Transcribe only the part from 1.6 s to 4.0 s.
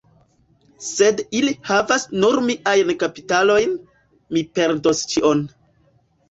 havas nur miajn kapitalojn,